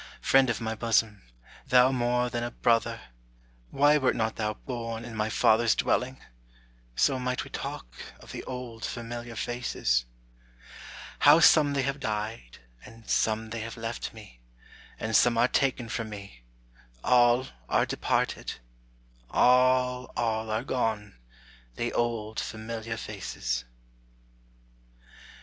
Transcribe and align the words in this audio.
Friend 0.19 0.49
of 0.49 0.59
my 0.59 0.73
bosom, 0.73 1.21
thou 1.67 1.91
more 1.91 2.31
than 2.31 2.41
a 2.43 2.49
brother, 2.49 3.01
Why 3.69 3.99
wert 3.99 4.15
not 4.15 4.35
thou 4.35 4.55
born 4.55 5.05
in 5.05 5.15
my 5.15 5.29
father's 5.29 5.75
dwelling? 5.75 6.19
So 6.95 7.19
might 7.19 7.43
we 7.43 7.51
talk 7.51 7.85
of 8.19 8.31
the 8.31 8.43
old 8.45 8.83
familiar 8.83 9.35
faces. 9.35 10.07
How 11.19 11.39
some 11.39 11.73
they 11.73 11.83
have 11.83 11.99
died, 11.99 12.57
and 12.83 13.07
some 13.07 13.51
they 13.51 13.59
have 13.59 13.77
left 13.77 14.11
me, 14.11 14.41
And 14.99 15.15
some 15.15 15.37
are 15.37 15.47
taken 15.47 15.87
from 15.87 16.09
me; 16.09 16.45
all 17.03 17.49
are 17.69 17.85
departed; 17.85 18.53
All, 19.29 20.11
all 20.17 20.49
are 20.49 20.63
gone, 20.63 21.19
the 21.75 21.93
old 21.93 22.39
familiar 22.39 22.97
faces. 22.97 23.65